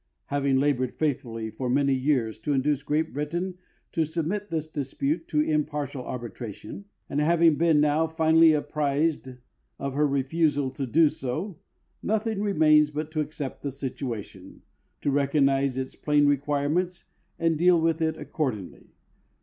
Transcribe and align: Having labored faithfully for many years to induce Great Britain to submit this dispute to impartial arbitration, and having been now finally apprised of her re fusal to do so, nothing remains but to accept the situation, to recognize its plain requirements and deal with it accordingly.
Having 0.29 0.57
labored 0.57 0.95
faithfully 0.95 1.51
for 1.51 1.69
many 1.69 1.93
years 1.93 2.39
to 2.39 2.53
induce 2.53 2.81
Great 2.81 3.13
Britain 3.13 3.59
to 3.91 4.03
submit 4.03 4.49
this 4.49 4.65
dispute 4.67 5.27
to 5.27 5.41
impartial 5.41 6.01
arbitration, 6.03 6.85
and 7.07 7.19
having 7.19 7.53
been 7.55 7.79
now 7.79 8.07
finally 8.07 8.51
apprised 8.51 9.29
of 9.77 9.93
her 9.93 10.07
re 10.07 10.23
fusal 10.23 10.73
to 10.73 10.87
do 10.87 11.07
so, 11.07 11.59
nothing 12.01 12.41
remains 12.41 12.89
but 12.89 13.11
to 13.11 13.19
accept 13.19 13.61
the 13.61 13.69
situation, 13.69 14.63
to 15.01 15.11
recognize 15.11 15.77
its 15.77 15.95
plain 15.95 16.25
requirements 16.25 17.05
and 17.37 17.59
deal 17.59 17.79
with 17.79 18.01
it 18.01 18.17
accordingly. 18.17 18.87